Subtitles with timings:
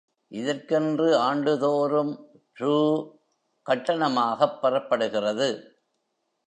[0.31, 2.13] இதற்கென்று ஆண்டுதோறும்
[2.53, 2.75] ரூ.
[3.65, 5.49] கட்டணமாகப் பெறப்படுகிறது.